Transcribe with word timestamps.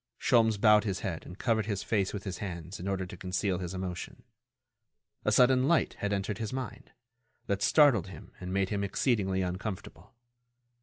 Sholmes 0.19 0.59
bowed 0.59 0.83
his 0.83 1.01
head 1.01 1.27
and 1.27 1.37
covered 1.37 1.67
his 1.67 1.83
face 1.83 2.11
with 2.11 2.23
his 2.23 2.39
hands 2.39 2.79
in 2.79 2.87
order 2.87 3.05
to 3.05 3.15
conceal 3.15 3.59
his 3.59 3.75
emotion. 3.75 4.23
A 5.25 5.31
sudden 5.31 5.67
light 5.67 5.93
had 5.99 6.11
entered 6.11 6.39
his 6.39 6.51
mind, 6.51 6.91
that 7.45 7.61
startled 7.61 8.07
him 8.07 8.31
and 8.39 8.51
made 8.51 8.69
him 8.69 8.83
exceedingly 8.83 9.43
uncomfortable. 9.43 10.15